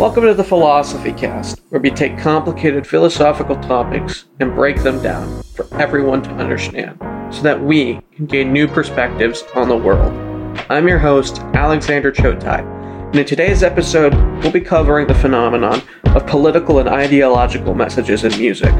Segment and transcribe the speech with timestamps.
[0.00, 5.42] Welcome to the Philosophy Cast, where we take complicated philosophical topics and break them down
[5.54, 6.98] for everyone to understand,
[7.30, 10.10] so that we can gain new perspectives on the world.
[10.70, 12.60] I'm your host, Alexander Chotai,
[13.08, 15.82] and in today's episode, we'll be covering the phenomenon
[16.14, 18.72] of political and ideological messages in music.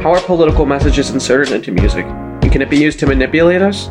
[0.00, 3.90] How are political messages inserted into music, and can it be used to manipulate us?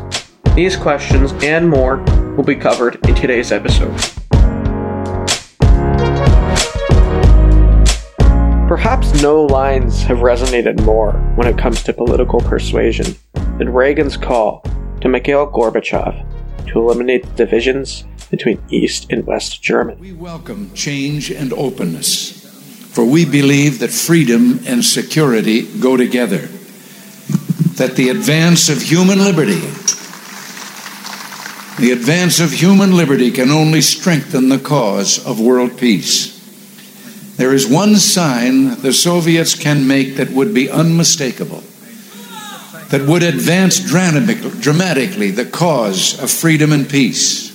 [0.56, 1.98] These questions and more
[2.34, 4.25] will be covered in today's episode.
[8.76, 13.16] Perhaps no lines have resonated more when it comes to political persuasion
[13.56, 14.62] than Reagan's call
[15.00, 16.14] to Mikhail Gorbachev
[16.66, 19.98] to eliminate the divisions between East and West Germany.
[19.98, 22.44] We welcome change and openness,
[22.92, 26.46] for we believe that freedom and security go together,
[27.76, 29.58] that the advance of human liberty
[31.78, 36.35] the advance of human liberty can only strengthen the cause of world peace.
[37.36, 41.62] There is one sign the Soviets can make that would be unmistakable,
[42.88, 47.54] that would advance dramatically the cause of freedom and peace.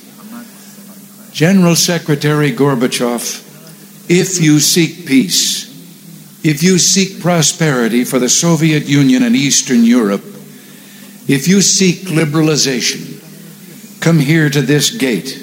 [1.31, 5.71] General Secretary Gorbachev, if you seek peace,
[6.43, 10.23] if you seek prosperity for the Soviet Union and Eastern Europe,
[11.27, 13.19] if you seek liberalization,
[14.01, 15.37] come here to this gate.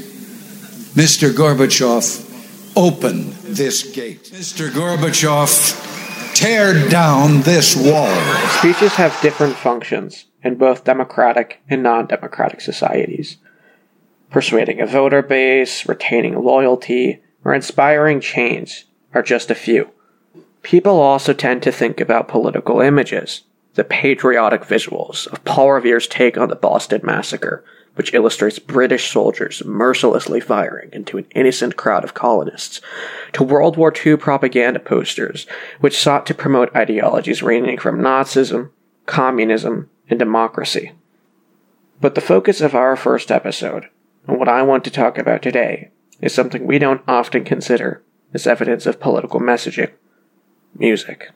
[0.94, 1.30] Mr.
[1.30, 2.24] Gorbachev,
[2.76, 4.22] open this gate.
[4.32, 4.70] Mr.
[4.70, 8.14] Gorbachev, tear down this wall.
[8.58, 13.36] Speeches have different functions in both democratic and non democratic societies.
[14.30, 19.90] Persuading a voter base, retaining loyalty, or inspiring change are just a few.
[20.62, 23.42] People also tend to think about political images,
[23.74, 27.64] the patriotic visuals of Paul Revere's take on the Boston Massacre,
[27.98, 32.80] which illustrates British soldiers mercilessly firing into an innocent crowd of colonists,
[33.32, 35.48] to World War II propaganda posters,
[35.80, 38.70] which sought to promote ideologies ranging from Nazism,
[39.06, 40.92] communism, and democracy.
[42.00, 43.88] But the focus of our first episode,
[44.28, 48.46] and what I want to talk about today, is something we don't often consider as
[48.46, 49.90] evidence of political messaging
[50.72, 51.32] music.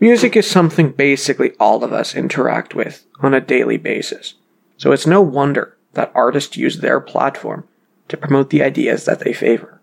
[0.00, 4.34] Music is something basically all of us interact with on a daily basis.
[4.78, 7.66] So it's no wonder that artists use their platform
[8.08, 9.80] to promote the ideas that they favor.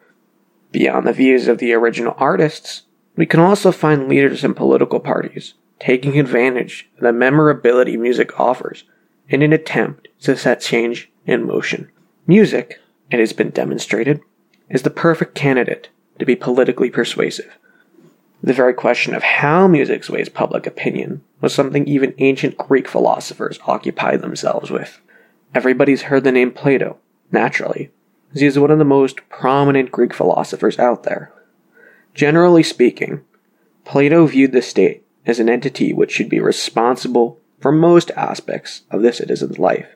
[0.71, 2.83] Beyond the views of the original artists,
[3.15, 8.85] we can also find leaders in political parties taking advantage of the memorability music offers
[9.27, 11.89] in an attempt to set change in motion.
[12.25, 12.79] Music,
[13.11, 14.21] it has been demonstrated,
[14.69, 17.57] is the perfect candidate to be politically persuasive.
[18.41, 23.59] The very question of how music sways public opinion was something even ancient Greek philosophers
[23.67, 24.99] occupied themselves with.
[25.55, 26.97] Everybody's heard the name Plato,
[27.31, 27.91] naturally,
[28.33, 31.31] as he is one of the most prominent Greek philosophers out there.
[32.15, 33.21] Generally speaking,
[33.85, 39.01] Plato viewed the state as an entity which should be responsible for most aspects of
[39.01, 39.87] the citizen's life,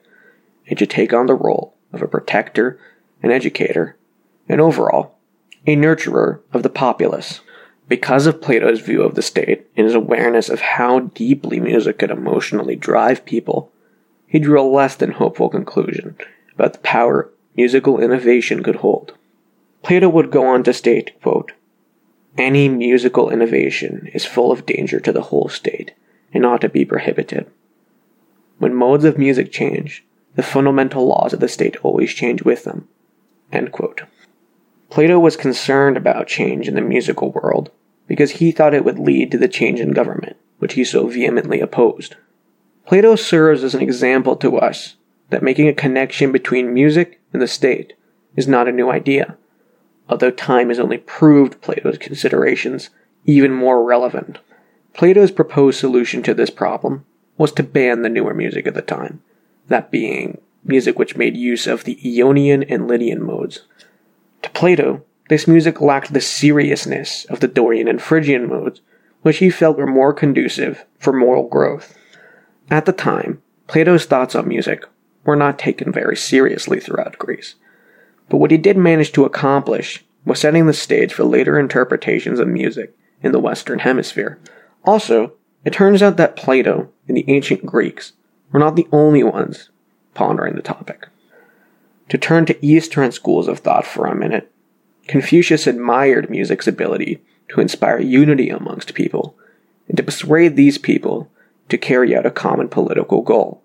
[0.67, 2.79] and should take on the role of a protector,
[3.23, 3.97] an educator,
[4.47, 5.17] and overall,
[5.65, 7.41] a nurturer of the populace.
[7.89, 12.11] Because of Plato's view of the state and his awareness of how deeply music could
[12.11, 13.71] emotionally drive people,
[14.27, 16.15] he drew a less than hopeful conclusion
[16.53, 19.13] about the power musical innovation could hold.
[19.81, 21.53] Plato would go on to state, quote,
[22.37, 25.93] Any musical innovation is full of danger to the whole state
[26.33, 27.49] and ought to be prohibited.
[28.59, 30.03] When modes of music change,
[30.35, 32.87] the fundamental laws of the state always change with them.
[34.89, 37.71] Plato was concerned about change in the musical world
[38.07, 41.59] because he thought it would lead to the change in government, which he so vehemently
[41.59, 42.15] opposed.
[42.87, 44.95] Plato serves as an example to us
[45.29, 47.91] that making a connection between music and the state
[48.37, 49.35] is not a new idea,
[50.07, 52.89] although time has only proved Plato's considerations
[53.25, 54.39] even more relevant.
[54.93, 57.05] Plato's proposed solution to this problem
[57.37, 59.21] was to ban the newer music of the time,
[59.67, 63.63] that being music which made use of the Ionian and Lydian modes.
[64.43, 68.79] To Plato, this music lacked the seriousness of the Dorian and Phrygian modes,
[69.23, 71.96] which he felt were more conducive for moral growth.
[72.69, 74.85] At the time, Plato's thoughts on music
[75.23, 77.55] were not taken very seriously throughout Greece.
[78.29, 82.47] But what he did manage to accomplish was setting the stage for later interpretations of
[82.47, 84.39] music in the Western Hemisphere.
[84.83, 85.33] Also,
[85.63, 88.13] it turns out that Plato and the ancient Greeks
[88.51, 89.69] were not the only ones
[90.13, 91.07] pondering the topic.
[92.09, 94.51] To turn to Eastern schools of thought for a minute,
[95.07, 99.37] Confucius admired music's ability to inspire unity amongst people
[99.87, 101.29] and to persuade these people
[101.69, 103.63] to carry out a common political goal.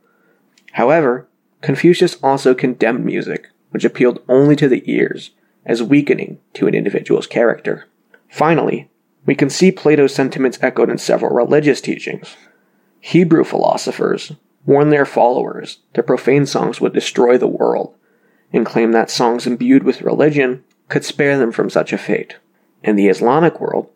[0.73, 1.29] However,
[1.61, 5.31] Confucius also condemned music, which appealed only to the ears,
[5.65, 7.87] as weakening to an individual's character.
[8.29, 8.91] Finally,
[9.25, 12.37] we can see Plato's sentiments echoed in several religious teachings.
[12.99, 14.33] Hebrew philosophers
[14.67, 17.95] warned their followers that profane songs would destroy the world,
[18.53, 22.37] and claimed that songs imbued with religion could spare them from such a fate.
[22.83, 23.89] In the Islamic world,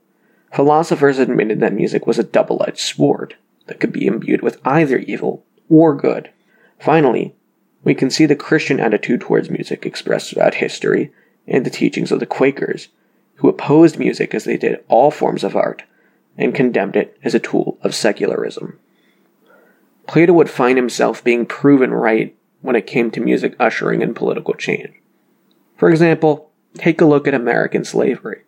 [0.52, 3.36] philosophers admitted that music was a double edged sword
[3.66, 6.30] that could be imbued with either evil or good.
[6.78, 7.34] Finally,
[7.84, 11.12] we can see the Christian attitude towards music expressed throughout history
[11.46, 12.88] in the teachings of the Quakers,
[13.36, 15.84] who opposed music as they did all forms of art
[16.36, 18.78] and condemned it as a tool of secularism.
[20.06, 24.54] Plato would find himself being proven right when it came to music ushering in political
[24.54, 24.94] change.
[25.76, 28.42] For example, take a look at American slavery.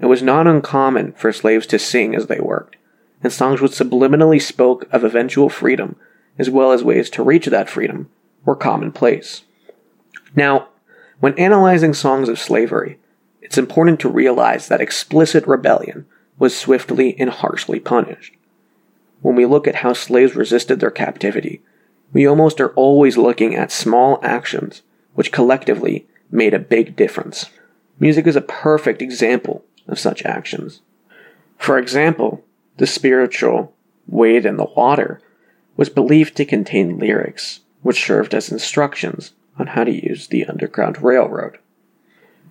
[0.00, 2.76] It was not uncommon for slaves to sing as they worked,
[3.22, 5.96] and songs which subliminally spoke of eventual freedom,
[6.38, 8.08] as well as ways to reach that freedom,
[8.44, 9.42] were commonplace.
[10.36, 10.68] Now,
[11.20, 12.98] when analyzing songs of slavery,
[13.42, 16.06] it's important to realize that explicit rebellion
[16.38, 18.34] was swiftly and harshly punished.
[19.20, 21.60] When we look at how slaves resisted their captivity,
[22.12, 24.82] we almost are always looking at small actions
[25.14, 27.50] which collectively made a big difference.
[27.98, 30.80] Music is a perfect example of such actions.
[31.56, 32.44] For example,
[32.78, 33.74] the spiritual
[34.06, 35.20] Wade in the Water
[35.76, 41.02] was believed to contain lyrics which served as instructions on how to use the Underground
[41.02, 41.58] Railroad.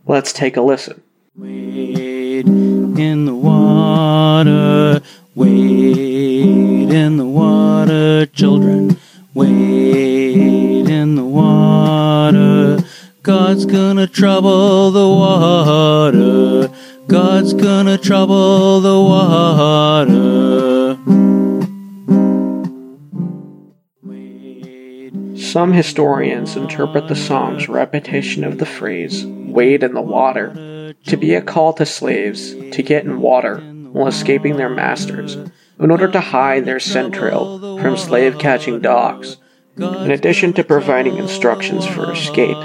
[0.06, 1.02] Let's take a listen.
[1.36, 5.02] Wade in the water,
[5.36, 8.98] wade in the water, children.
[9.34, 12.80] Wade in the water.
[13.22, 16.74] God's gonna trouble the water.
[17.08, 20.98] God's gonna trouble the water.
[25.38, 31.34] Some historians interpret the song's repetition of the phrase, wade in the water, to be
[31.34, 33.60] a call to slaves to get in water
[33.94, 35.38] while escaping their masters
[35.80, 39.38] in order to hide their scent trail from slave catching dogs.
[39.78, 42.58] In addition to providing instructions for escape,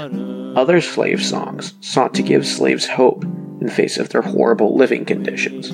[0.57, 3.23] other slave songs sought to give slaves hope
[3.63, 5.71] in face of their horrible living conditions.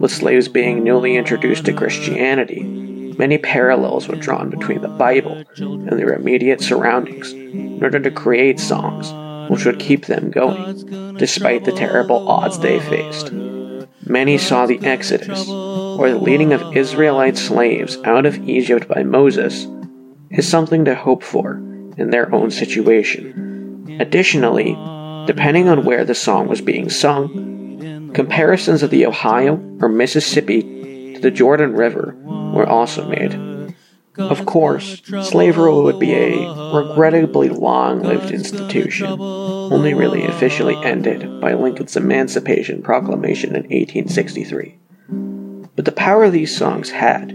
[0.00, 5.92] With slaves being newly introduced to Christianity, many parallels were drawn between the Bible and
[5.92, 9.12] their immediate surroundings in order to create songs
[9.50, 13.32] which would keep them going, despite the terrible odds they faced.
[14.04, 19.68] Many saw the Exodus, or the leading of Israelite slaves out of Egypt by Moses,
[20.32, 21.54] as something to hope for
[21.96, 23.96] in their own situation.
[24.00, 24.76] Additionally,
[25.26, 30.62] depending on where the song was being sung, comparisons of the Ohio or Mississippi
[31.14, 33.74] to the Jordan River were also made.
[34.18, 41.52] Of course, slavery would be a regrettably long lived institution, only really officially ended by
[41.52, 44.78] Lincoln's Emancipation Proclamation in 1863.
[45.76, 47.32] But the power these songs had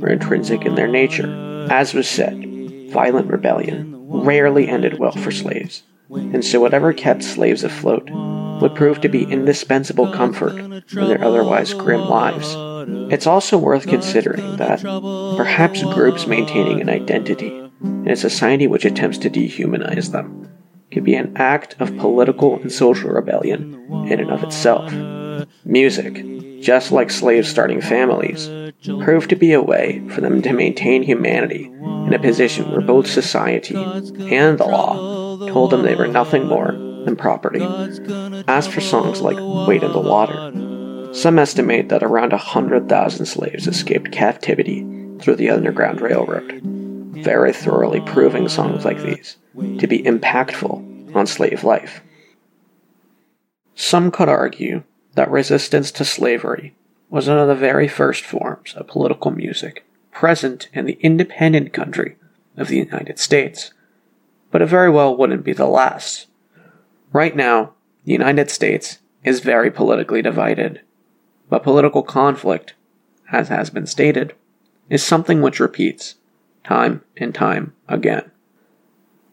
[0.00, 1.66] were intrinsic in their nature.
[1.70, 2.44] As was said,
[2.90, 8.08] violent rebellion rarely ended well for slaves, and so whatever kept slaves afloat
[8.60, 12.54] would prove to be indispensable comfort in their otherwise grim lives.
[13.12, 14.82] It's also worth considering that
[15.36, 17.48] perhaps groups maintaining an identity
[17.82, 20.50] in a society which attempts to dehumanize them
[20.90, 23.74] could be an act of political and social rebellion
[24.08, 24.90] in and of itself.
[25.64, 26.14] Music,
[26.60, 28.48] just like slaves starting families,
[29.02, 33.06] proved to be a way for them to maintain humanity in a position where both
[33.06, 36.72] society and the law told them they were nothing more
[37.04, 37.62] than property.
[38.48, 39.36] As for songs like
[39.66, 44.86] Wade in the Water, some estimate that around 100,000 slaves escaped captivity
[45.20, 46.60] through the Underground Railroad,
[47.22, 49.36] very thoroughly proving songs like these
[49.78, 52.02] to be impactful on slave life.
[53.74, 54.82] Some could argue
[55.14, 56.74] that resistance to slavery
[57.10, 62.16] was one of the very first forms of political music present in the independent country
[62.56, 63.72] of the United States,
[64.50, 66.26] but it very well wouldn't be the last.
[67.12, 67.74] Right now,
[68.04, 70.80] the United States is very politically divided
[71.48, 72.74] but political conflict,
[73.32, 74.34] as has been stated,
[74.88, 76.16] is something which repeats
[76.64, 78.30] time and time again.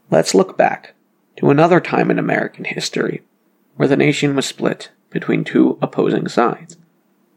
[0.10, 0.94] Let's look back
[1.38, 3.24] to another time in American history
[3.76, 6.76] where the nation was split between two opposing sides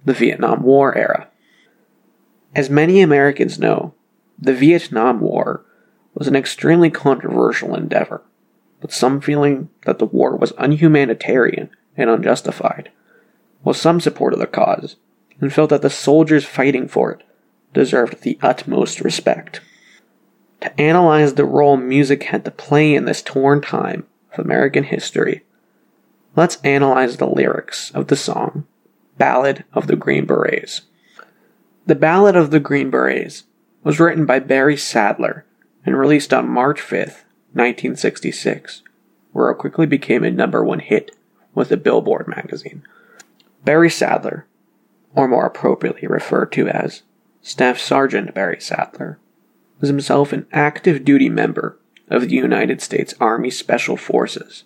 [0.04, 1.28] the Vietnam War era.
[2.52, 3.94] As many Americans know,
[4.36, 5.64] the Vietnam War
[6.12, 8.22] was an extremely controversial endeavor,
[8.82, 12.90] with some feeling that the war was unhumanitarian and unjustified
[13.62, 14.96] while some supported the cause
[15.40, 17.22] and felt that the soldiers fighting for it
[17.74, 19.60] deserved the utmost respect.
[20.62, 25.44] To analyze the role music had to play in this torn time of American history,
[26.38, 28.64] let's analyze the lyrics of the song
[29.16, 30.82] Ballad of the Green Berets.
[31.86, 33.42] The Ballad of the Green Berets
[33.82, 35.44] was written by Barry Sadler
[35.84, 38.82] and released on March 5th, 1966,
[39.32, 41.10] where it quickly became a number one hit
[41.56, 42.84] with the Billboard magazine.
[43.64, 44.46] Barry Sadler,
[45.16, 47.02] or more appropriately referred to as
[47.42, 49.18] Staff Sergeant Barry Sadler,
[49.80, 54.62] was himself an active duty member of the United States Army Special Forces,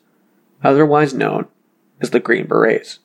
[0.62, 1.48] otherwise known
[2.02, 2.98] as the Green Berets.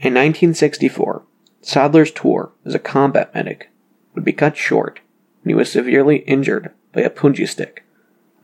[0.00, 1.22] In 1964,
[1.60, 3.70] Sadler's tour as a combat medic
[4.14, 5.00] would be cut short
[5.42, 7.84] when he was severely injured by a punji stick,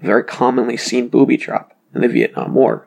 [0.00, 2.86] a very commonly seen booby trap in the Vietnam War.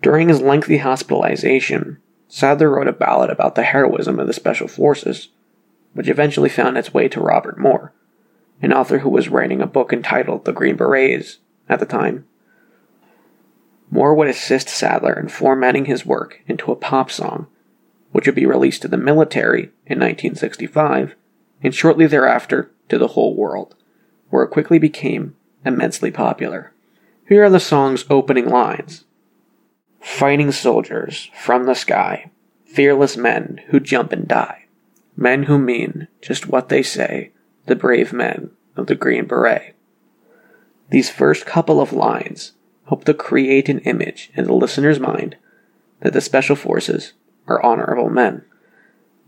[0.00, 5.28] During his lengthy hospitalization, Sadler wrote a ballad about the heroism of the Special Forces,
[5.92, 7.92] which eventually found its way to Robert Moore,
[8.62, 12.26] an author who was writing a book entitled The Green Berets at the time.
[13.90, 17.46] Moore would assist Sadler in formatting his work into a pop song,
[18.12, 21.14] which would be released to the military in 1965
[21.62, 23.74] and shortly thereafter to the whole world,
[24.30, 26.72] where it quickly became immensely popular.
[27.28, 29.04] Here are the song's opening lines
[30.00, 32.30] Fighting soldiers from the sky,
[32.64, 34.66] fearless men who jump and die,
[35.16, 37.32] men who mean just what they say,
[37.66, 39.74] the brave men of the Green Beret.
[40.90, 42.52] These first couple of lines
[42.88, 45.36] hope to create an image in the listener's mind
[46.00, 47.12] that the Special Forces
[47.46, 48.44] are honorable men.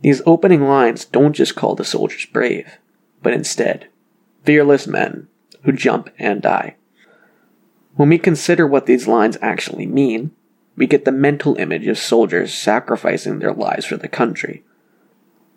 [0.01, 2.79] These opening lines don't just call the soldiers brave,
[3.23, 3.89] but instead,
[4.45, 5.29] fearless men
[5.65, 6.77] who jump and die.
[7.97, 10.31] When we consider what these lines actually mean,
[10.75, 14.65] we get the mental image of soldiers sacrificing their lives for the country.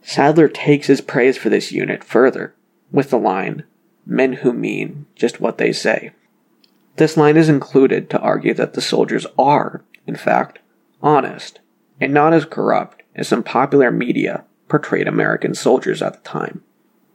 [0.01, 2.53] Sadler takes his praise for this unit further
[2.91, 3.63] with the line,
[4.05, 6.12] Men who mean just what they say.
[6.95, 10.59] This line is included to argue that the soldiers are, in fact,
[11.01, 11.59] honest
[12.00, 16.63] and not as corrupt as some popular media portrayed American soldiers at the time.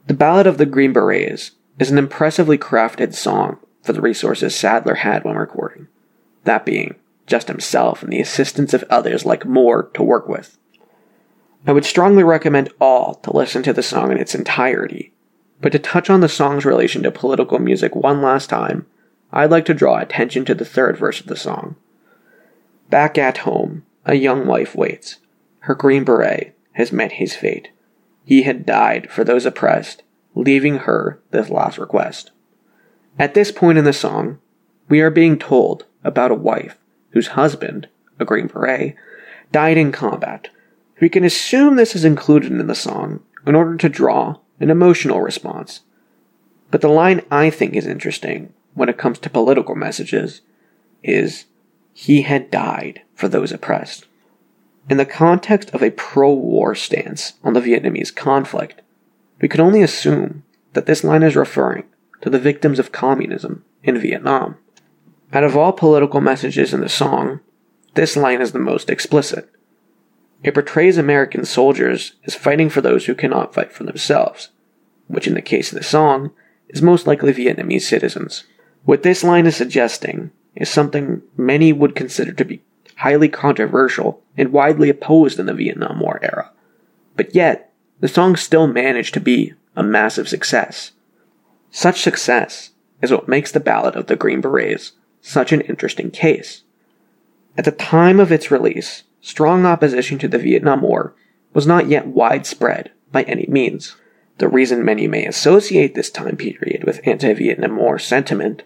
[0.06, 4.96] The Ballad of the Green Berets is an impressively crafted song for the resources Sadler
[4.96, 5.88] had when recording,
[6.44, 10.58] that being just himself and the assistance of others like Moore to work with.
[11.66, 15.12] I would strongly recommend all to listen to the song in its entirety,
[15.60, 18.86] but to touch on the song's relation to political music one last time,
[19.32, 21.76] I'd like to draw attention to the third verse of the song.
[22.88, 25.16] Back at home, a young wife waits.
[25.60, 27.70] Her green beret has met his fate.
[28.24, 30.02] He had died for those oppressed,
[30.34, 32.30] leaving her this last request.
[33.18, 34.38] At this point in the song,
[34.88, 36.78] we are being told about a wife
[37.10, 38.94] whose husband, a Green Beret,
[39.52, 40.48] died in combat.
[41.00, 45.20] We can assume this is included in the song in order to draw an emotional
[45.20, 45.80] response.
[46.70, 50.40] But the line I think is interesting when it comes to political messages
[51.02, 51.46] is
[51.92, 54.06] he had died for those oppressed.
[54.88, 58.80] In the context of a pro war stance on the Vietnamese conflict,
[59.40, 61.84] we can only assume that this line is referring
[62.20, 64.56] to the victims of communism in Vietnam.
[65.32, 67.40] Out of all political messages in the song,
[67.94, 69.50] this line is the most explicit.
[70.42, 74.50] It portrays American soldiers as fighting for those who cannot fight for themselves,
[75.08, 76.30] which in the case of the song
[76.68, 78.44] is most likely Vietnamese citizens.
[78.88, 82.62] What this line is suggesting is something many would consider to be
[82.96, 86.52] highly controversial and widely opposed in the Vietnam War era.
[87.14, 90.92] But yet, the song still managed to be a massive success.
[91.70, 92.70] Such success
[93.02, 96.62] is what makes the Ballad of the Green Berets such an interesting case.
[97.58, 101.14] At the time of its release, strong opposition to the Vietnam War
[101.52, 103.96] was not yet widespread by any means.
[104.38, 108.62] The reason many may associate this time period with anti Vietnam War sentiment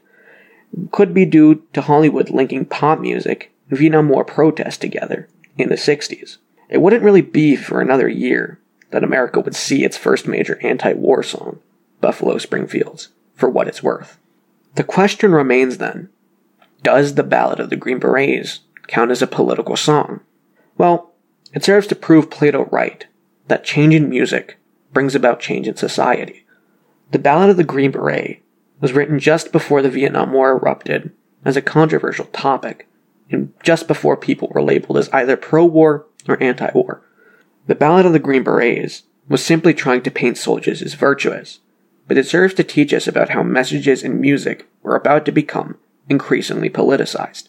[0.91, 5.75] could be due to Hollywood linking pop music and Vietnam War protests together in the
[5.75, 6.39] 60s.
[6.69, 8.59] It wouldn't really be for another year
[8.91, 11.61] that America would see its first major anti war song,
[12.01, 14.19] Buffalo Springfields, for what it's worth.
[14.75, 16.09] The question remains then
[16.83, 20.21] does the Ballad of the Green Berets count as a political song?
[20.77, 21.13] Well,
[21.53, 23.07] it serves to prove Plato right
[23.49, 24.59] that change in music
[24.93, 26.47] brings about change in society.
[27.11, 28.43] The Ballad of the Green Beret
[28.83, 31.13] was written just before the Vietnam War erupted
[31.45, 32.89] as a controversial topic,
[33.31, 37.01] and just before people were labeled as either pro war or anti war.
[37.69, 41.61] The Ballad of the Green Berets was simply trying to paint soldiers as virtuous,
[42.09, 45.79] but it serves to teach us about how messages in music were about to become
[46.09, 47.49] increasingly politicized.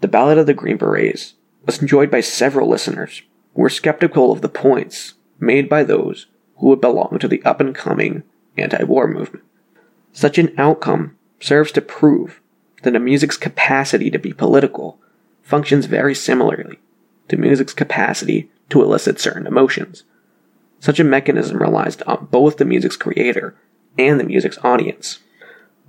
[0.00, 1.34] The Ballad of the Green Berets
[1.64, 3.22] was enjoyed by several listeners
[3.54, 7.60] who were skeptical of the points made by those who would belong to the up
[7.60, 8.24] and coming
[8.56, 9.44] anti war movement.
[10.18, 12.40] Such an outcome serves to prove
[12.82, 14.98] that a music's capacity to be political
[15.44, 16.80] functions very similarly
[17.28, 20.02] to music's capacity to elicit certain emotions.
[20.80, 23.54] Such a mechanism relies on both the music's creator
[23.96, 25.20] and the music's audience.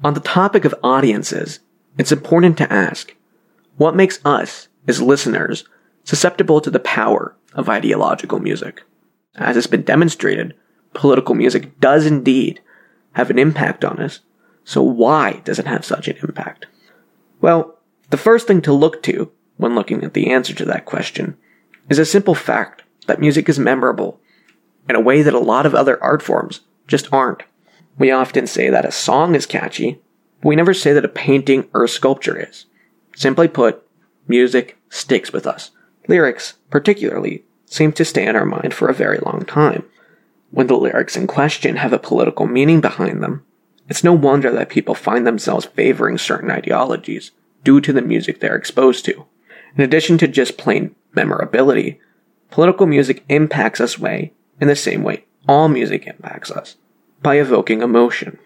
[0.03, 1.61] On the topic of audiences,
[1.97, 3.15] it's important to ask
[3.77, 5.63] what makes us, as listeners,
[6.03, 8.83] susceptible to the power of ideological music?
[9.33, 10.55] As has been demonstrated,
[10.93, 12.61] political music does indeed
[13.19, 14.21] have an impact on us,
[14.63, 16.65] so why does it have such an impact?
[17.41, 17.77] Well,
[18.09, 21.37] the first thing to look to when looking at the answer to that question
[21.89, 24.19] is a simple fact that music is memorable
[24.87, 27.43] in a way that a lot of other art forms just aren't.
[27.97, 29.99] We often say that a song is catchy,
[30.41, 32.65] but we never say that a painting or a sculpture is.
[33.15, 33.85] Simply put,
[34.27, 35.71] music sticks with us.
[36.07, 39.83] Lyrics, particularly, seem to stay in our mind for a very long time.
[40.51, 43.45] When the lyrics in question have a political meaning behind them,
[43.87, 47.31] it's no wonder that people find themselves favoring certain ideologies
[47.63, 49.25] due to the music they're exposed to.
[49.75, 51.99] In addition to just plain memorability,
[52.49, 56.75] political music impacts us way in the same way all music impacts us,
[57.23, 58.37] by evoking emotion.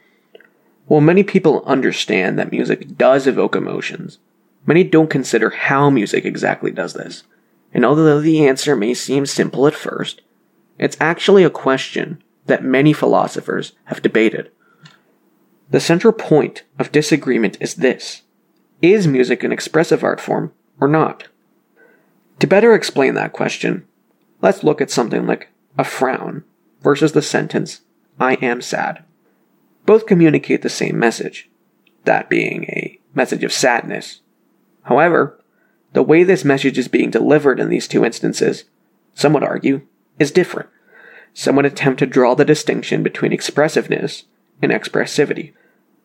[0.85, 4.19] While many people understand that music does evoke emotions,
[4.65, 7.23] many don't consider how music exactly does this.
[7.73, 10.21] And although the answer may seem simple at first,
[10.79, 14.51] it's actually a question that many philosophers have debated.
[15.69, 18.23] The central point of disagreement is this
[18.81, 21.27] Is music an expressive art form or not?
[22.39, 23.87] To better explain that question,
[24.41, 26.43] let's look at something like a frown
[26.81, 27.81] versus the sentence,
[28.19, 29.03] I am sad.
[29.85, 31.49] Both communicate the same message,
[32.03, 34.21] that being a message of sadness.
[34.83, 35.39] However,
[35.93, 38.65] the way this message is being delivered in these two instances,
[39.13, 39.87] some would argue,
[40.23, 40.69] is different.
[41.35, 44.23] Some would attempt to draw the distinction between expressiveness
[44.61, 45.53] and expressivity.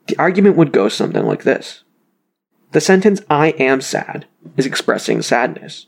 [0.08, 1.84] The argument would go something like this
[2.72, 5.86] The sentence, I am sad, is expressing sadness,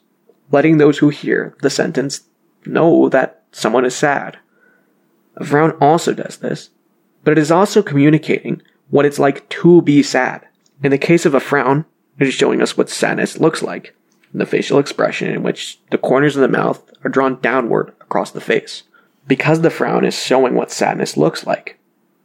[0.50, 2.22] letting those who hear the sentence
[2.64, 4.38] know that someone is sad.
[5.36, 6.70] A frown also does this,
[7.24, 10.46] but it is also communicating what it's like to be sad.
[10.82, 11.84] In the case of a frown,
[12.18, 13.94] it is showing us what sadness looks like,
[14.34, 18.40] the facial expression in which the corners of the mouth are drawn downward across the
[18.40, 18.82] face.
[19.28, 21.78] Because the frown is showing what sadness looks like,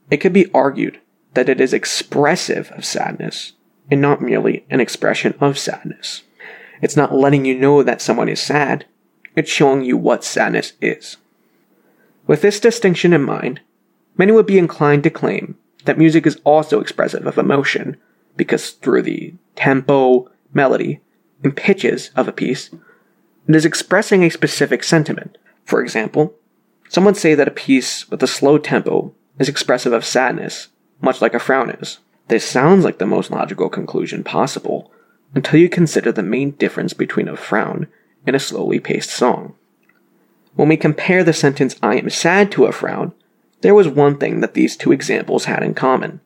[0.10, 1.00] it could be argued
[1.36, 3.54] that it is expressive of sadness
[3.92, 6.24] and not merely an expression of sadness.
[6.82, 8.86] It's not letting you know that someone is sad,
[9.36, 11.18] it's showing you what sadness is.
[12.26, 13.62] With this distinction in mind,
[14.18, 17.98] many would be inclined to claim that music is also expressive of emotion,
[18.36, 21.02] because through the tempo, melody,
[21.44, 22.72] and pitches of a piece,
[23.48, 25.38] it is expressing a specific sentiment.
[25.66, 26.34] For example,
[26.90, 30.70] some would say that a piece with a slow tempo is expressive of sadness,
[31.02, 32.00] much like a frown is.
[32.28, 34.92] This sounds like the most logical conclusion possible,
[35.34, 37.88] until you consider the main difference between a frown
[38.26, 39.56] and a slowly paced song.
[40.56, 43.14] When we compare the sentence I am sad to a frown,
[43.62, 46.22] there was one thing that these two examples had in common.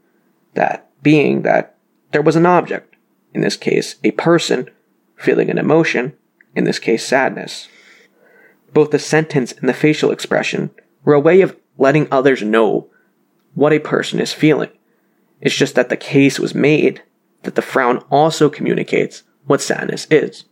[0.54, 1.76] That being that
[2.12, 2.96] there was an object,
[3.34, 4.70] in this case a person,
[5.16, 6.14] feeling an emotion,
[6.56, 7.68] in this case sadness.
[8.74, 10.72] Both the sentence and the facial expression
[11.04, 12.90] were a way of letting others know
[13.54, 14.70] what a person is feeling.
[15.42, 17.02] It's just that the case was made
[17.44, 20.46] that the frown also communicates what sadness is.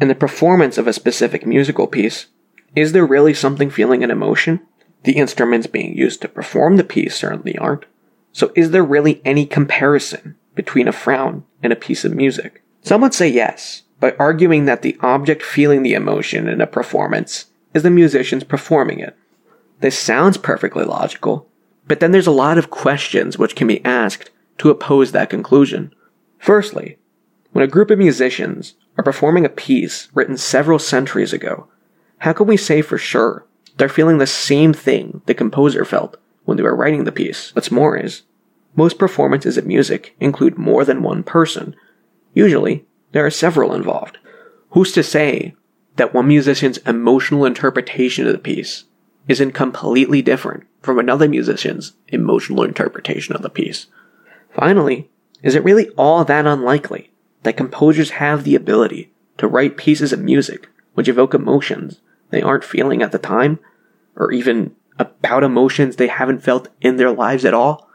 [0.00, 2.26] In the performance of a specific musical piece,
[2.74, 4.60] is there really something feeling an emotion?
[5.04, 7.84] The instruments being used to perform the piece certainly aren't.
[8.32, 12.62] So is there really any comparison between a frown and a piece of music?
[12.80, 17.46] Some would say yes, by arguing that the object feeling the emotion in a performance
[17.72, 19.16] is the musicians performing it.
[19.78, 21.48] This sounds perfectly logical,
[21.86, 25.94] but then there's a lot of questions which can be asked to oppose that conclusion.
[26.40, 26.98] Firstly,
[27.52, 31.68] when a group of musicians are performing a piece written several centuries ago,
[32.18, 36.56] how can we say for sure they're feeling the same thing the composer felt when
[36.56, 37.54] they were writing the piece?
[37.54, 38.22] What's more is,
[38.74, 41.76] most performances of music include more than one person.
[42.34, 44.18] Usually, there are several involved.
[44.70, 45.54] Who's to say
[45.96, 48.84] that one musician's emotional interpretation of the piece
[49.28, 53.86] isn't completely different from another musician's emotional interpretation of the piece?
[54.52, 55.10] Finally,
[55.42, 57.10] is it really all that unlikely
[57.42, 62.64] that composers have the ability to write pieces of music which evoke emotions they aren't
[62.64, 63.58] feeling at the time,
[64.16, 67.88] or even about emotions they haven't felt in their lives at all?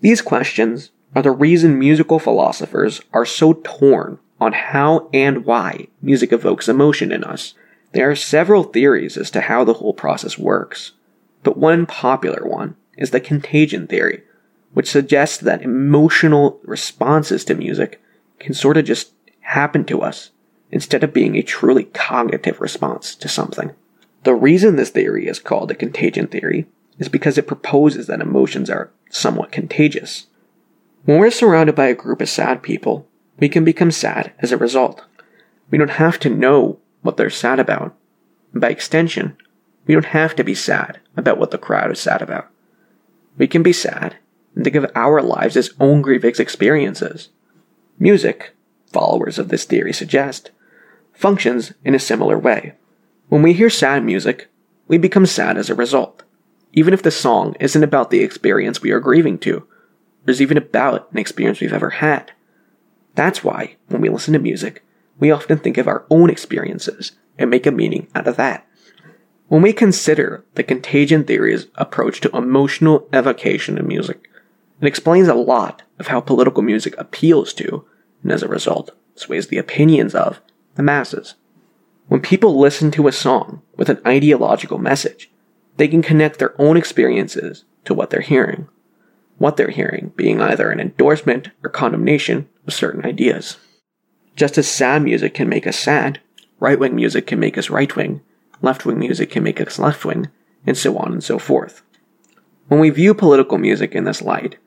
[0.00, 6.32] These questions are the reason musical philosophers are so torn on how and why music
[6.32, 7.54] evokes emotion in us.
[7.92, 10.92] There are several theories as to how the whole process works,
[11.42, 14.22] but one popular one is the contagion theory,
[14.72, 18.00] which suggests that emotional responses to music
[18.38, 20.30] can sort of just happen to us
[20.70, 23.70] instead of being a truly cognitive response to something.
[24.24, 26.66] The reason this theory is called a contagion theory
[26.98, 30.26] is because it proposes that emotions are somewhat contagious.
[31.04, 33.06] When we're surrounded by a group of sad people,
[33.38, 35.04] we can become sad as a result.
[35.70, 37.94] We don't have to know what they're sad about.
[38.54, 39.36] By extension,
[39.86, 42.48] we don't have to be sad about what the crowd is sad about.
[43.36, 44.16] We can be sad
[44.54, 47.28] and think of our lives as own grievous experiences.
[47.98, 48.54] Music,
[48.92, 50.50] followers of this theory suggest,
[51.12, 52.74] functions in a similar way.
[53.28, 54.48] When we hear sad music,
[54.88, 56.22] we become sad as a result,
[56.72, 59.66] even if the song isn't about the experience we are grieving to,
[60.26, 62.32] or is even about an experience we've ever had.
[63.16, 64.84] That's why, when we listen to music,
[65.18, 68.66] we often think of our own experiences and make a meaning out of that.
[69.48, 74.28] When we consider the contagion theory's approach to emotional evocation in music,
[74.80, 77.84] it explains a lot of how political music appeals to,
[78.22, 80.40] and as a result, sways the opinions of,
[80.74, 81.36] the masses.
[82.08, 85.30] When people listen to a song with an ideological message,
[85.78, 88.68] they can connect their own experiences to what they're hearing.
[89.38, 93.56] What they're hearing being either an endorsement or condemnation certain ideas.
[94.34, 96.20] Just as sad music can make us sad,
[96.60, 98.20] right wing music can make us right wing,
[98.62, 100.28] left wing music can make us left wing,
[100.66, 101.82] and so on and so forth.
[102.68, 104.58] When we view political music in this light,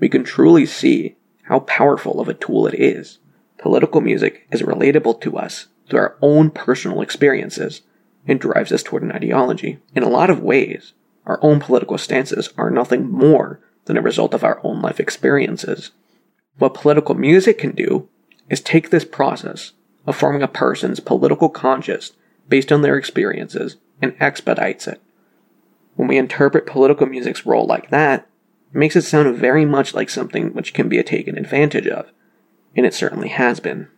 [0.00, 3.18] we can truly see how powerful of a tool it is.
[3.58, 7.82] Political music is relatable to us through our own personal experiences
[8.26, 9.78] and drives us toward an ideology.
[9.94, 10.94] In a lot of ways,
[11.26, 15.92] our own political stances are nothing more than a result of our own life experiences.
[16.58, 18.08] What political music can do
[18.48, 19.72] is take this process
[20.06, 22.12] of forming a person's political conscience
[22.48, 25.00] based on their experiences and expedites it.
[25.96, 28.28] When we interpret political music's role like that,
[28.72, 32.10] it makes it sound very much like something which can be taken advantage of,
[32.76, 33.88] and it certainly has been.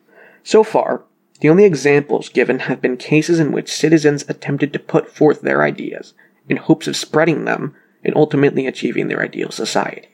[0.43, 1.05] So far,
[1.41, 5.63] the only examples given have been cases in which citizens attempted to put forth their
[5.63, 6.15] ideas
[6.49, 10.09] in hopes of spreading them and ultimately achieving their ideal society.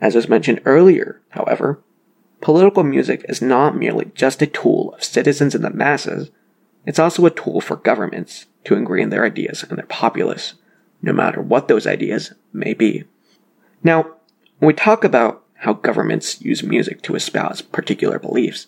[0.00, 1.80] As was mentioned earlier, however,
[2.40, 6.30] political music is not merely just a tool of citizens and the masses,
[6.86, 10.54] it's also a tool for governments to ingrain their ideas in their populace,
[11.02, 13.04] no matter what those ideas may be.
[13.82, 14.02] Now,
[14.58, 18.66] when we talk about how governments use music to espouse particular beliefs,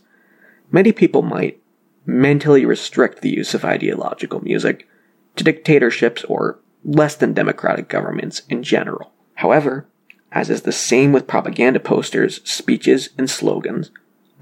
[0.71, 1.61] many people might
[2.05, 4.89] mentally restrict the use of ideological music
[5.37, 9.13] to dictatorships or less than democratic governments in general.
[9.37, 9.87] However,
[10.33, 13.91] as is the same with propaganda posters, speeches, and slogans,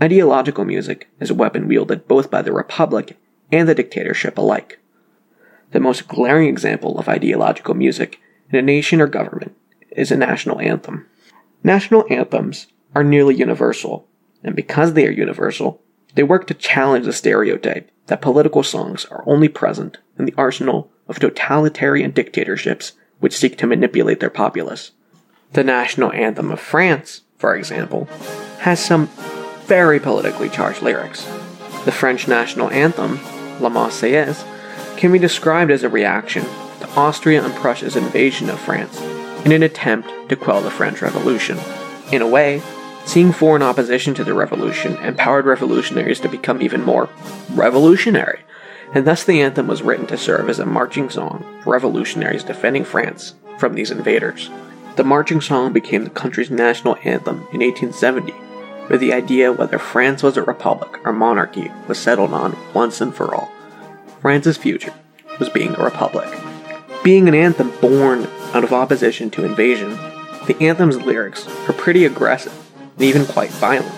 [0.01, 3.19] ideological music is a weapon wielded both by the republic
[3.53, 4.79] and the dictatorship alike.
[5.73, 9.57] The most glaring example of ideological music in a nation or government
[9.91, 11.07] is a national anthem.
[11.63, 14.09] National anthems are nearly universal,
[14.43, 15.83] and because they are universal,
[16.15, 20.91] they work to challenge the stereotype that political songs are only present in the arsenal
[21.09, 24.93] of totalitarian dictatorships which seek to manipulate their populace.
[25.53, 28.05] The national anthem of France, for example,
[28.61, 29.09] has some
[29.67, 31.25] very politically charged lyrics.
[31.85, 33.19] The French national anthem,
[33.61, 34.45] La Marseillaise,
[34.97, 39.01] can be described as a reaction to Austria and Prussia's invasion of France
[39.45, 41.59] in an attempt to quell the French Revolution.
[42.13, 42.63] In a way,
[43.05, 47.09] seeing foreign opposition to the revolution empowered revolutionaries to become even more
[47.55, 48.41] revolutionary,
[48.95, 52.85] and thus the anthem was written to serve as a marching song for revolutionaries defending
[52.85, 54.49] France from these invaders.
[54.97, 60.23] The marching song became the country's national anthem in 1870, where the idea whether France
[60.23, 63.51] was a republic or monarchy was settled on once and for all.
[64.21, 64.93] France's future
[65.39, 66.29] was being a republic.
[67.03, 69.91] Being an anthem born out of opposition to invasion,
[70.47, 72.53] the anthem's lyrics are pretty aggressive
[72.97, 73.95] and even quite violent.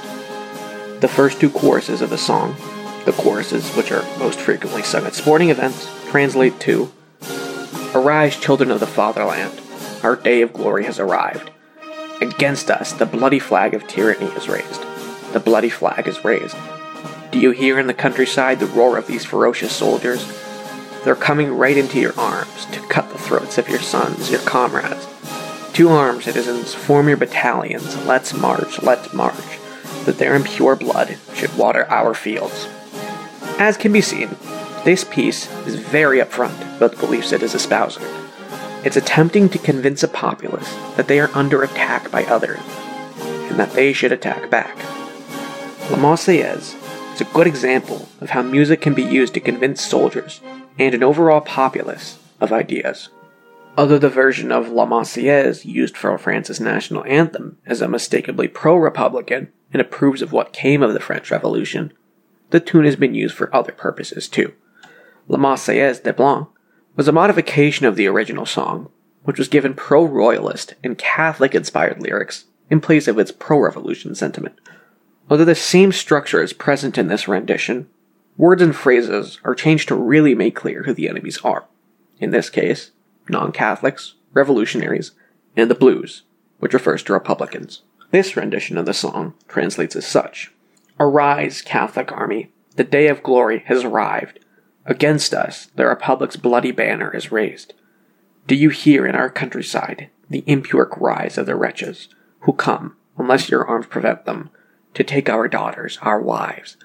[1.00, 2.54] The first two choruses of the song,
[3.06, 6.92] the choruses which are most frequently sung at sporting events, translate to
[7.94, 9.60] Arise, children of the fatherland,
[10.02, 11.50] our day of glory has arrived.
[12.20, 14.82] Against us, the bloody flag of tyranny is raised.
[15.32, 16.56] The bloody flag is raised.
[17.30, 20.26] Do you hear in the countryside the roar of these ferocious soldiers?
[21.04, 25.08] They're coming right into your arms to cut the throats of your sons, your comrades.
[25.72, 27.96] To arms, citizens, form your battalions.
[28.04, 29.58] Let's march, let's march,
[30.04, 32.68] that their impure blood should water our fields.
[33.58, 34.36] As can be seen,
[34.84, 38.04] this piece is very upfront about the beliefs it is espousing.
[38.84, 42.60] It's attempting to convince a populace that they are under attack by others,
[43.20, 44.76] and that they should attack back.
[45.90, 46.74] La Marseillaise
[47.14, 50.40] is a good example of how music can be used to convince soldiers
[50.78, 53.08] and an overall populace of ideas.
[53.78, 59.52] Although the version of La Marseillaise used for France's national anthem is unmistakably pro Republican
[59.72, 61.92] and approves of what came of the French Revolution,
[62.50, 64.52] the tune has been used for other purposes too.
[65.28, 66.48] La Marseillaise de Blanc
[66.96, 68.90] was a modification of the original song,
[69.24, 74.14] which was given pro royalist and Catholic inspired lyrics in place of its pro revolution
[74.14, 74.58] sentiment.
[75.30, 77.88] Although the same structure is present in this rendition,
[78.36, 81.64] words and phrases are changed to really make clear who the enemies are.
[82.18, 82.90] In this case,
[83.28, 85.12] non Catholics, revolutionaries,
[85.56, 86.22] and the blues,
[86.58, 87.82] which refers to Republicans.
[88.10, 90.52] This rendition of the song translates as such
[91.00, 94.38] Arise, Catholic army, the day of glory has arrived.
[94.84, 97.74] Against us, the Republic's bloody banner is raised.
[98.46, 102.08] Do you hear in our countryside the impure cries of the wretches
[102.40, 104.50] who come, unless your arms prevent them,
[104.94, 106.76] to take our daughters, our wives?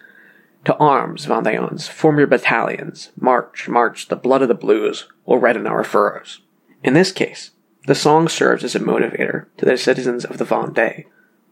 [0.65, 3.11] To arms, Vendéens, form your battalions.
[3.19, 6.41] March, march, the blood of the blues will redden our furrows.
[6.83, 7.51] In this case,
[7.87, 11.05] the song serves as a motivator to the citizens of the Vendée,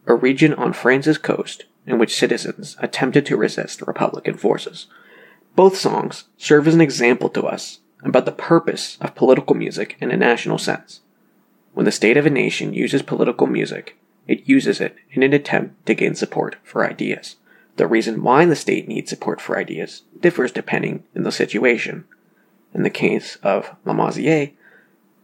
[0.06, 4.86] a region on France's coast in which citizens attempted to resist Republican forces.
[5.56, 10.10] Both songs serve as an example to us about the purpose of political music in
[10.10, 11.00] a national sense.
[11.72, 15.86] When the state of a nation uses political music, it uses it in an attempt
[15.86, 17.36] to gain support for ideas.
[17.76, 22.04] The reason why the state needs support for ideas differs depending on the situation.
[22.74, 24.52] In the case of La Marseillaise,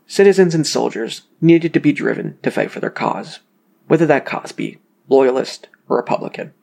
[0.07, 3.41] citizens and soldiers needed to be driven to fight for their cause,
[3.87, 6.55] whether that cause be loyalist or Republican.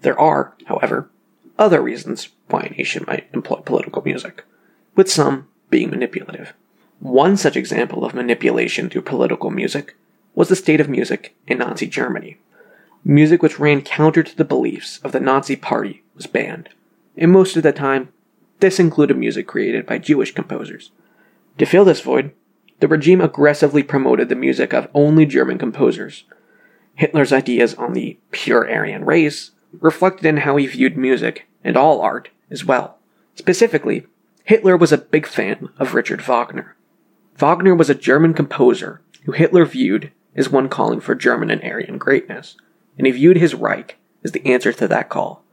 [0.00, 1.10] There are, however,
[1.58, 4.44] other reasons why a nation might employ political music,
[4.94, 6.54] with some being manipulative.
[7.00, 9.96] One such example of manipulation through political music
[10.34, 12.38] was the state of music in Nazi Germany.
[13.04, 16.68] Music which ran counter to the beliefs of the Nazi Party was banned,
[17.16, 18.12] and most of the time,
[18.60, 20.90] this included music created by Jewish composers.
[21.58, 22.32] To fill this void,
[22.80, 26.24] the regime aggressively promoted the music of only German composers.
[26.94, 32.00] Hitler's ideas on the pure Aryan race reflected in how he viewed music and all
[32.00, 32.96] art as well.
[33.34, 34.06] Specifically,
[34.44, 36.74] Hitler was a big fan of Richard Wagner.
[37.36, 41.98] Wagner was a German composer who Hitler viewed as one calling for German and Aryan
[41.98, 42.56] greatness,
[42.96, 45.44] and he viewed his Reich as the answer to that call.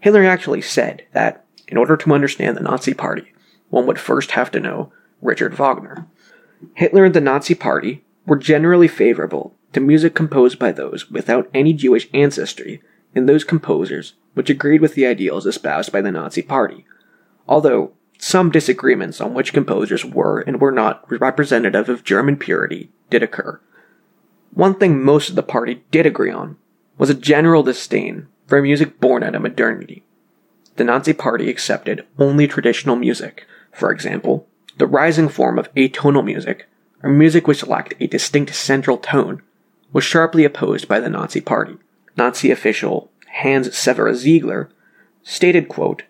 [0.00, 3.32] Hitler actually said that, in order to understand the Nazi Party,
[3.70, 6.06] one would first have to know Richard Wagner.
[6.74, 11.72] Hitler and the Nazi Party were generally favorable to music composed by those without any
[11.72, 12.82] Jewish ancestry
[13.14, 16.84] and those composers which agreed with the ideals espoused by the Nazi Party,
[17.48, 23.22] although some disagreements on which composers were and were not representative of German purity did
[23.22, 23.60] occur.
[24.52, 26.56] One thing most of the party did agree on
[26.98, 30.02] was a general disdain for music born out of modernity.
[30.76, 36.66] The Nazi Party accepted only traditional music, for example, the rising form of atonal music,
[37.02, 39.42] or music which lacked a distinct central tone,
[39.92, 41.76] was sharply opposed by the Nazi Party.
[42.16, 44.70] Nazi official Hans Severin Ziegler
[45.22, 46.02] stated, quote,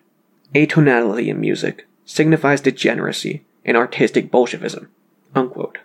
[0.53, 4.89] Atonality in music signifies degeneracy in artistic Bolshevism.
[5.33, 5.77] Unquote.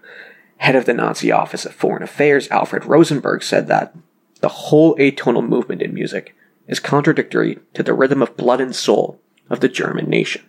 [0.59, 3.95] Head of the Nazi Office of Foreign Affairs Alfred Rosenberg said that
[4.41, 6.35] the whole atonal movement in music
[6.67, 10.45] is contradictory to the rhythm of blood and soul of the German nation.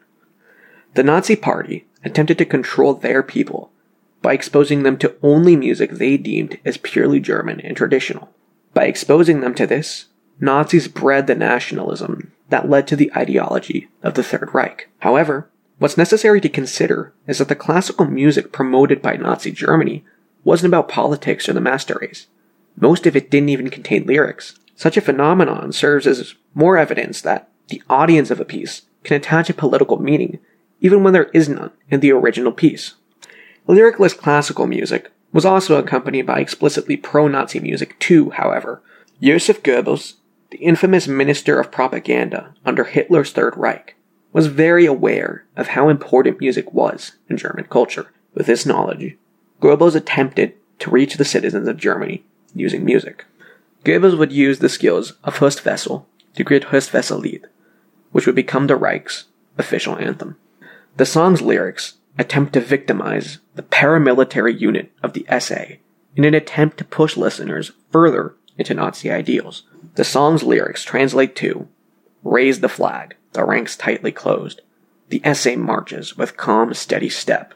[0.95, 3.71] The Nazi Party attempted to control their people
[4.21, 8.30] by exposing them to only music they deemed as purely German and traditional.
[8.73, 10.06] By exposing them to this,
[10.39, 14.89] Nazis bred the nationalism that led to the ideology of the Third Reich.
[15.00, 20.06] However, what's necessary to consider is that the classical music promoted by Nazi Germany
[20.43, 22.28] wasn't about politics or the master race.
[22.76, 24.58] Most of it didn't even contain lyrics.
[24.76, 29.50] Such a phenomenon serves as more evidence that the audience of a piece can attach
[29.50, 30.39] a political meaning
[30.80, 32.93] even when there is none in the original piece.
[33.67, 38.82] Lyricless classical music was also accompanied by explicitly pro Nazi music too, however.
[39.21, 40.13] Joseph Goebbels,
[40.51, 43.95] the infamous minister of propaganda under Hitler's Third Reich,
[44.33, 48.12] was very aware of how important music was in German culture.
[48.33, 49.17] With this knowledge,
[49.62, 53.25] Goebbels attempted to reach the citizens of Germany using music.
[53.83, 57.47] Goebbels would use the skills of Horst Wessel to create Horst-Wessel-Lied,
[58.12, 59.25] which would become the Reich's
[59.57, 60.38] official anthem.
[60.97, 65.77] The song's lyrics attempt to victimize the paramilitary unit of the SA
[66.15, 69.63] in an attempt to push listeners further into Nazi ideals.
[69.97, 71.67] The song's lyrics translate to
[72.23, 74.62] Raise the flag, the ranks tightly closed.
[75.10, 77.55] The SA marches with calm, steady step.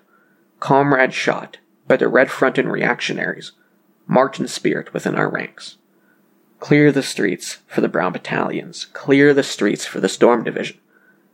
[0.60, 3.52] Comrades shot by the red fronted reactionaries
[4.08, 5.78] march in spirit within our ranks.
[6.60, 8.86] Clear the streets for the brown battalions.
[8.86, 10.80] Clear the streets for the storm division.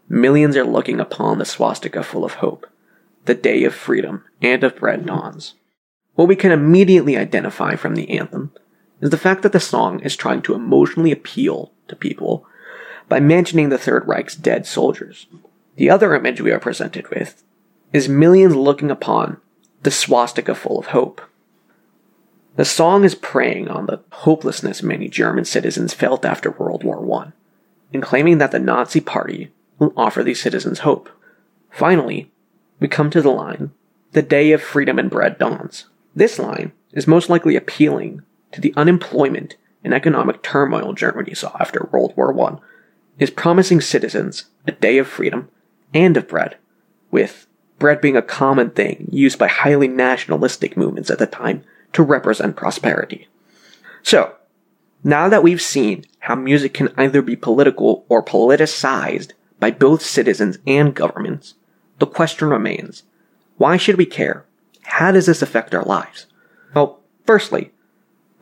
[0.10, 2.68] Millions are looking upon the swastika full of hope.
[3.24, 5.54] The day of freedom and of bread dawns.
[6.16, 8.52] What we can immediately identify from the anthem
[9.02, 12.46] is the fact that the song is trying to emotionally appeal to people
[13.08, 15.28] by mentioning the Third Reich's dead soldiers.
[15.76, 17.44] The other image we are presented with
[17.94, 19.38] is millions looking upon
[19.84, 21.22] the swastika full of hope.
[22.56, 27.32] The song is preying on the hopelessness many German citizens felt after World War I,
[27.94, 31.10] and claiming that the Nazi Party will offer these citizens hope.
[31.70, 32.32] Finally,
[32.80, 33.72] we come to the line,
[34.14, 35.86] The day of freedom and bread dawns.
[36.16, 41.90] This line is most likely appealing to the unemployment and economic turmoil Germany saw after
[41.92, 42.58] World War I,
[43.20, 45.50] is promising citizens a day of freedom
[45.94, 46.58] and of bread,
[47.12, 47.48] with
[47.80, 52.56] bread being a common thing used by highly nationalistic movements at the time to represent
[52.56, 53.28] prosperity.
[54.04, 54.36] So,
[55.04, 60.58] now that we've seen how music can either be political or politicized by both citizens
[60.68, 61.56] and governments,
[62.00, 63.04] the question remains
[63.58, 64.46] why should we care?
[64.84, 66.28] How does this affect our lives?
[66.74, 67.72] Well, firstly,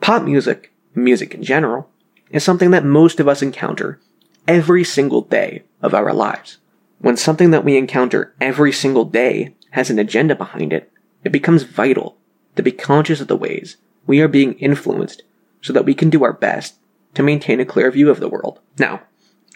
[0.00, 1.90] pop music, music in general,
[2.30, 4.00] is something that most of us encounter
[4.48, 6.58] every single day of our lives.
[6.98, 10.90] When something that we encounter every single day has an agenda behind it,
[11.24, 12.16] it becomes vital
[12.56, 15.22] to be conscious of the ways we are being influenced
[15.60, 16.76] so that we can do our best
[17.14, 18.60] to maintain a clear view of the world.
[18.78, 19.02] Now,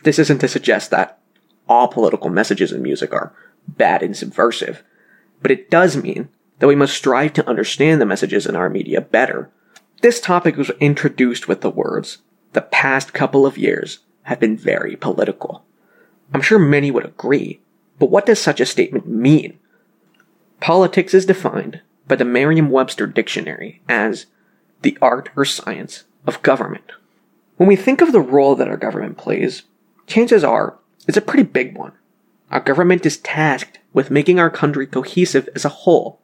[0.03, 1.19] this isn't to suggest that
[1.69, 3.33] all political messages in music are
[3.69, 4.83] bad and subversive,
[5.41, 9.01] but it does mean that we must strive to understand the messages in our media
[9.01, 9.51] better.
[10.01, 12.19] This topic was introduced with the words,
[12.55, 15.63] the past couple of years have been very political.
[16.33, 17.61] I'm sure many would agree,
[17.99, 19.59] but what does such a statement mean?
[20.59, 24.25] Politics is defined by the Merriam Webster Dictionary as
[24.81, 26.93] the art or science of government.
[27.59, 29.65] When we think of the role that our government plays,
[30.07, 31.93] chances are it's a pretty big one.
[32.51, 36.21] Our government is tasked with making our country cohesive as a whole.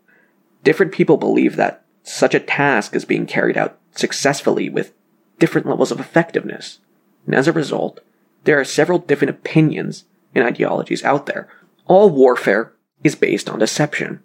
[0.65, 4.93] Different people believe that such a task is being carried out successfully with
[5.39, 6.79] different levels of effectiveness.
[7.27, 8.01] And as a result,
[8.45, 11.49] there are several different opinions and ideologies out there.
[11.87, 14.23] All warfare is based on deception.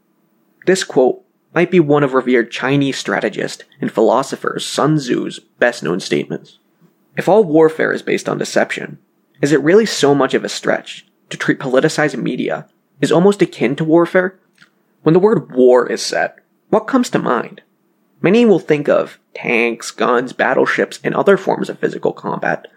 [0.67, 1.23] This quote
[1.55, 6.59] might be one of revered Chinese strategist and philosopher Sun Tzu's best known statements.
[7.17, 8.99] If all warfare is based on deception,
[9.41, 12.67] is it really so much of a stretch to treat politicized media
[13.01, 14.39] as almost akin to warfare?
[15.01, 16.35] When the word war is said,
[16.69, 17.63] what comes to mind?
[18.21, 22.67] Many will think of tanks, guns, battleships, and other forms of physical combat,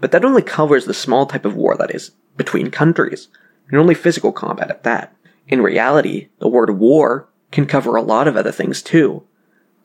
[0.00, 3.28] but that only covers the small type of war that is between countries,
[3.68, 5.14] and only physical combat at that.
[5.48, 9.22] In reality, the word war can cover a lot of other things too.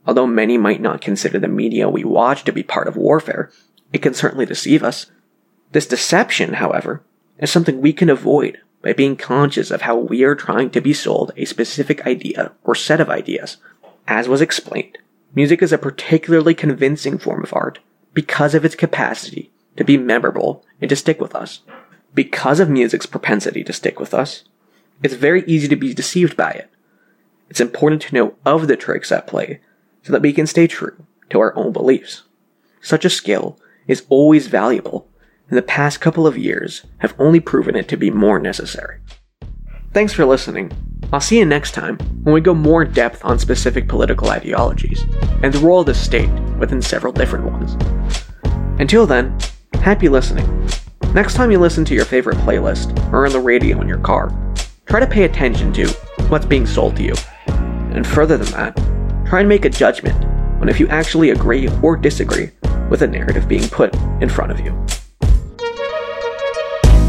[0.05, 3.51] Although many might not consider the media we watch to be part of warfare,
[3.91, 5.07] it can certainly deceive us.
[5.71, 7.01] This deception, however,
[7.39, 10.93] is something we can avoid by being conscious of how we are trying to be
[10.93, 13.57] sold a specific idea or set of ideas.
[14.07, 14.99] As was explained,
[15.35, 17.79] music is a particularly convincing form of art
[18.13, 21.61] because of its capacity to be memorable and to stick with us.
[22.13, 24.45] Because of music's propensity to stick with us,
[25.03, 26.69] it's very easy to be deceived by it.
[27.49, 29.59] It's important to know of the tricks at play
[30.01, 32.23] so that we can stay true to our own beliefs.
[32.81, 35.09] Such a skill is always valuable,
[35.49, 38.99] and the past couple of years have only proven it to be more necessary.
[39.91, 40.71] Thanks for listening.
[41.13, 45.03] I'll see you next time when we go more in depth on specific political ideologies
[45.43, 46.29] and the role of the state
[46.59, 47.77] within several different ones.
[48.79, 49.37] Until then,
[49.75, 50.69] happy listening.
[51.13, 54.33] Next time you listen to your favorite playlist or on the radio in your car,
[54.85, 55.87] try to pay attention to
[56.27, 57.13] what's being sold to you.
[57.47, 58.75] And further than that,
[59.25, 60.21] try and make a judgment
[60.61, 62.51] on if you actually agree or disagree
[62.89, 64.71] with a narrative being put in front of you.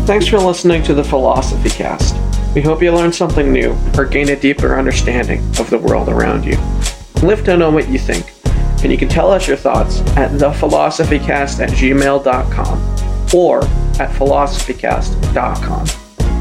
[0.07, 2.15] Thanks for listening to the Philosophy Cast.
[2.57, 6.47] We hope you learned something new or gain a deeper understanding of the world around
[6.47, 6.57] you.
[7.23, 8.33] Live to know what you think,
[8.83, 12.79] and you can tell us your thoughts at thephilosophycast at gmail.com
[13.35, 13.63] or
[14.01, 15.85] at philosophycast.com.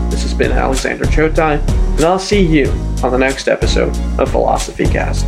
[0.09, 1.59] This has been Alexander Chotai,
[1.97, 2.69] and I'll see you
[3.03, 5.25] on the next episode of Philosophy Cast.